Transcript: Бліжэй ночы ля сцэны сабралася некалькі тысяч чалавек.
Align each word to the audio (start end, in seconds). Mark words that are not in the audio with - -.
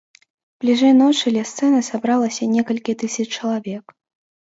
Бліжэй 0.63 0.93
ночы 1.01 1.35
ля 1.35 1.45
сцэны 1.51 1.83
сабралася 1.91 2.51
некалькі 2.57 3.01
тысяч 3.07 3.27
чалавек. 3.39 3.99